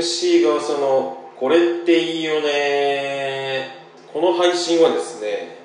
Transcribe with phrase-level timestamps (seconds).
[0.00, 3.68] MC がそのこれっていいよね。
[4.10, 5.58] この配信はですね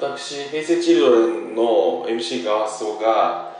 [0.00, 1.18] 私平成チルドレ
[1.52, 3.56] ンの MC ガーソが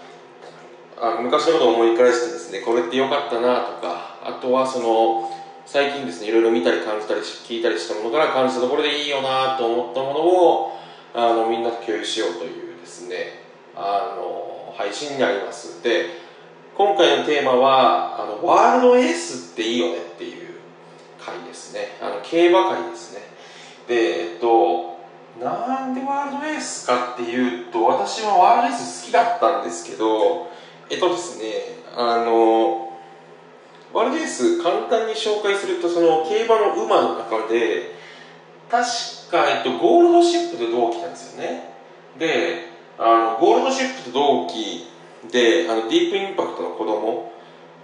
[1.00, 5.30] あ昔のことを思い返してですねこれってよかったなとかあとはその
[5.64, 10.78] 最近ですねいろいろ見たり感じたり聞いたりしたものから感じたところでいいよなと思ったものを
[11.14, 13.40] あのみんなと共有しようというですね
[13.76, 15.82] あの配信になります。
[15.82, 16.21] で
[16.74, 20.54] 今回のテーマはあのワールドエースっていいよねっていう
[21.20, 21.98] 回ですね。
[22.00, 23.20] あの競馬回ですね。
[23.86, 24.96] でえっと
[25.38, 30.48] なんでワールドエースかっていうと私はワールドエース好きだったんですけど
[30.88, 31.44] えっとですね
[31.94, 32.92] あの
[33.92, 37.92] ワールドエース簡単に紹介するとその競馬の馬の中で
[38.70, 41.74] 確か、えっと、ゴールドシップと同期なんですよね。
[42.18, 44.86] であのゴールドシップと同期
[45.30, 47.32] であのディープインパクトの子供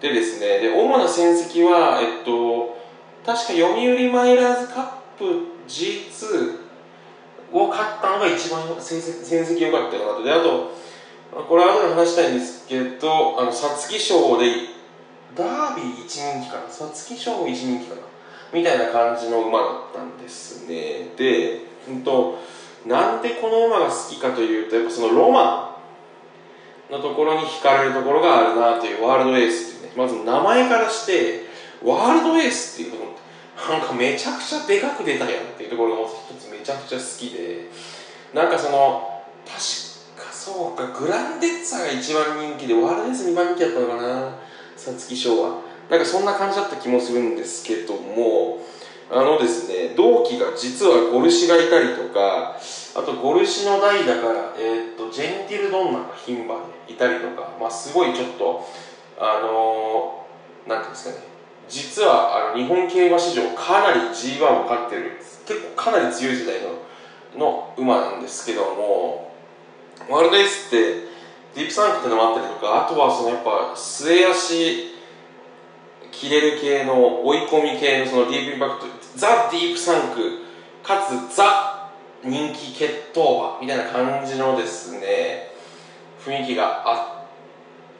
[0.00, 2.78] でですねで主な戦績は、えっと、
[3.24, 5.24] 確か読売マイラーズカップ
[5.68, 6.58] G2
[7.52, 10.24] を勝ったのが一番戦績良かったかなと。
[10.24, 10.72] であと
[11.46, 14.46] これ後で話したいんですけどあの皐月賞で
[15.36, 16.62] ダービー1人気かな。
[16.68, 18.02] 皐月賞1人気かな。
[18.52, 21.10] みたいな感じの馬だったんですね。
[21.16, 22.38] で、うんと、
[22.86, 25.77] なんでこの馬が好きかというとやっぱそのロマン
[26.90, 29.92] のところに惹かれるところがあるなというワールドエースっていうね。
[29.96, 31.44] まず名前からして
[31.82, 33.08] ワールドエースっていうの
[33.68, 37.66] なんかめちゃくちゃでかく出たやんっていうところがまず一つめちゃくちゃ好きで。
[38.34, 44.34] なんかその確かそうかグランデッツァが一番人気でワールドエース2番人気だったのかな
[44.76, 45.68] 皐月賞は。
[45.88, 48.62] なんかそんな感じだった気もするんですけども
[49.10, 52.56] あのですね同期が実はゴルシがいたりとか
[52.94, 56.56] あとゴルシの代だから、えーと、ジェンティルドンナが牝馬
[56.86, 58.66] でいたりとか、まあ、すごいちょっと
[59.18, 61.26] あのー、なんていうんですかね
[61.68, 65.16] 実はあの日本競馬史上かなり G1 を勝ってる
[65.46, 66.88] 結構かなり強い時代の
[67.36, 69.32] の馬なんですけども
[70.08, 71.08] ワールドエースって
[71.54, 74.94] ディープサンクってのもあったりとかあとはそのやっぱ末足
[76.10, 78.86] 切れる系の追い込み系のそのディープインパクト
[79.18, 80.44] ザ・ディープサンク
[80.82, 81.90] かつザ
[82.24, 85.50] 人気決闘馬みたいな感じのですね
[86.24, 87.26] 雰囲気があ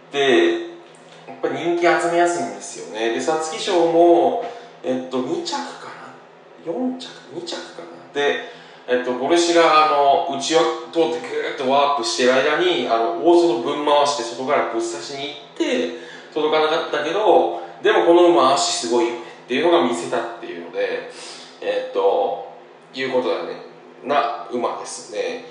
[0.08, 3.10] ってやっぱり人気集めやすいんですよね。
[3.10, 4.44] で皐月賞も
[4.82, 5.90] えっと2着か
[6.64, 8.12] な？4着？2着かな？
[8.14, 8.56] で
[8.90, 15.98] えっと、ゴルシがあの内を通ってグーッとワープしてる間にあの大外ぶん回して外からぶっ刺しに行って
[16.32, 20.67] 届かなかったけどでもこの馬足すごいよねっていうのが見せたっていう
[22.98, 23.62] いうことだね。
[24.04, 25.44] な馬ですね。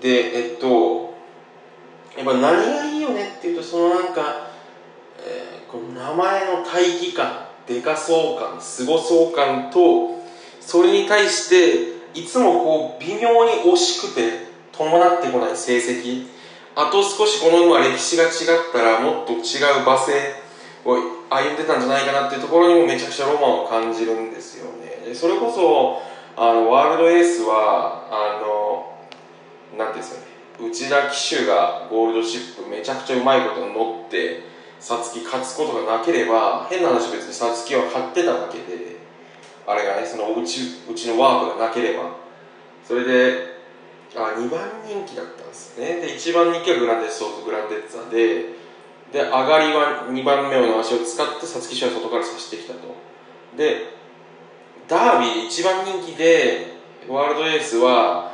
[0.00, 1.14] でえっと
[2.16, 4.48] やっぱ何がいいよねっていうとそのなんか、
[5.18, 10.22] えー、この名前の大義感でかそう感すごそう感と
[10.60, 16.28] それに対していつもこう微妙に惜しくて伴ってこない成績。
[16.76, 18.30] あと少しこの馬歴史が違っ
[18.72, 20.12] たらもっと違う馬性
[20.84, 20.96] を
[21.30, 25.14] 歩んでたんじゃないかなっていうところにもめちゃくちゃロマンを感じるんですよね。
[25.14, 26.02] それこそ
[26.36, 28.94] あのワールドエースはあの
[29.78, 30.68] なんていうんですかね。
[30.68, 34.42] 内田騎手がゴールドシップめちゃくちゃうまいこと乗って
[34.80, 38.96] 皐月勝つことがなければ変な話別に皐月は勝ってたわけで
[39.66, 42.24] あれがねそのうちうちのワープがなければ。
[42.86, 43.54] それで
[44.14, 46.00] あ2番人気だったんですね。
[46.00, 48.54] で1番人気はグランデッソーズグランデッツァで
[49.10, 52.80] で上がりは2番目の足を使って皐月賞は外から差してきたと。
[53.56, 54.03] で
[54.94, 56.78] ダービー1番人気で
[57.08, 58.30] ワールドエースは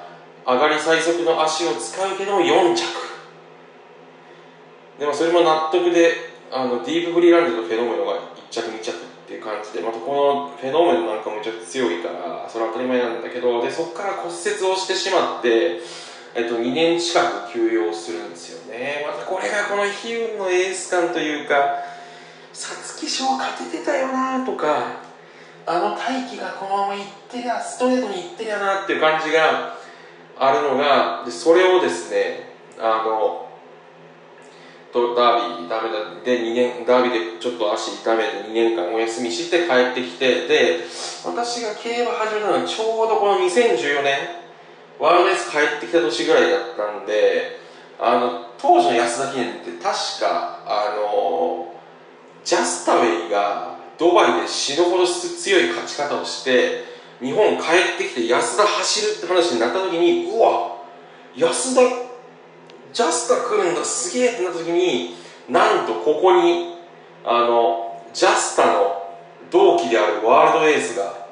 [0.47, 2.85] 上がり最速の足を使うけど4着。
[4.99, 6.13] でもそれも納得で
[6.53, 8.95] あのディープフリーランドとフェノメノが1着2着っ
[9.27, 14.35] ていう感じでまたこのフェノメノなんかもちょっと強いからそれは当たり前なんだけどでそこから骨折
[14.71, 15.81] をしてしまって
[16.33, 19.05] えっと、2年近く休養するんですよね。
[19.05, 19.93] またこれがこの悲
[20.35, 21.83] 運のエース感というか
[22.53, 25.10] 皐月賞勝ててたよなとか
[25.67, 29.77] あの大気がこのままいってりゃストレートにいってりゃなっていう感じが
[30.39, 33.47] あるのがでそれをですねあの
[34.93, 40.81] とダービーダメだで2年ダービーでちょっと足痛めて2年間お休みして帰ってきてで
[41.25, 44.41] 私が競馬始めたのはちょうどこの2014年
[44.99, 47.61] ワールドエース帰ってきた年ぐらいだったんで
[47.99, 51.75] あの当時の安田記念って確かあの
[52.45, 52.90] ジャスタ
[54.01, 56.85] ドバイで死ぬほど強い勝ち方をして
[57.21, 57.63] 日本帰
[57.97, 60.79] ってきて安田走るって話になった時にうわ
[61.37, 61.83] 安田
[62.95, 65.17] ジャスタ来るんだすげえってなった時に
[65.51, 66.77] なんとここに
[67.27, 69.03] あのジャスタの
[69.51, 71.27] 同期であるワールドエースが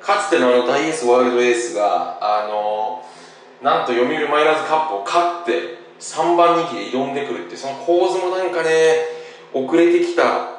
[0.00, 3.04] かつてのあの大エースワールドエースがあの
[3.62, 8.96] なんと読売マイナーズカップを勝って3番人気で挑んでくるってその構図もなんかね
[9.52, 10.54] 遅れてきた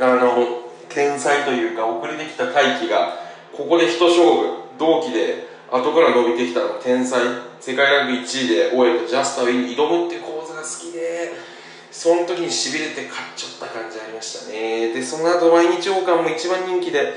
[0.00, 0.63] あの
[0.94, 3.18] 天才というか遅れてきた大輝が
[3.52, 7.20] ここで一勝負同期で後から伸びてきた天才。
[7.64, 11.32] 世界ランク1位で終えたジャスタウィンに挑むっていう構図が好きで
[11.90, 14.92] その時にしびれて勝っちゃった感じありましたね。
[14.92, 17.14] でその後毎日王冠も一番人気で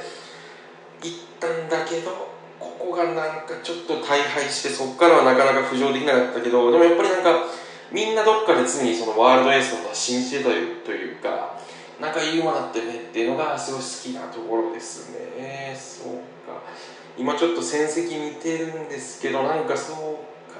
[1.03, 2.31] 行ったんだけど
[2.61, 7.43] ここがなんかちょっと大敗してそこからはなかなか浮上できなかったけどでもやっぱりなんか
[7.91, 11.56] みんなどっかで常にそのワールドエースのことは信じてたというか
[11.99, 15.75] 仲いい馬だってねっていうのがすごい好きなところですね。
[15.75, 16.13] そう
[16.45, 16.61] か。
[17.17, 19.95] 今ちょっと戦績似てるんですけどなんかそう
[20.53, 20.59] か。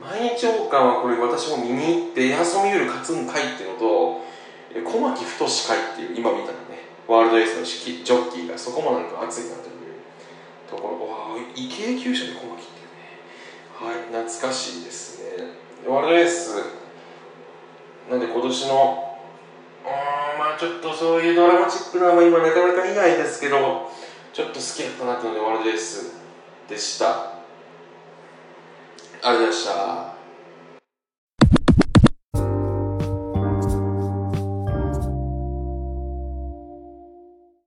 [0.00, 4.20] 毎日王冠はこれ私も見に行ってエアソミュール勝つんかいっていうのと
[4.84, 5.52] 小牧太かい
[5.94, 6.82] っていう今見たらね。
[7.08, 9.96] ワールドエースのジョッキーがそこもなんか熱いなという
[10.70, 11.08] ところ。
[11.08, 13.16] わあ異形級者で小牧っていうね。
[13.74, 15.46] はい懐かしいですね。
[15.88, 16.82] ワールドエース
[18.10, 19.01] なんで今年の
[20.62, 23.90] ちょっとそういうドラマチックなのは今なかなか見ないですけど
[24.32, 26.12] ちょっと好きだったなっていうのでワールドエース
[26.68, 27.10] でした。
[27.10, 27.42] あ
[29.22, 30.11] りがとうございました。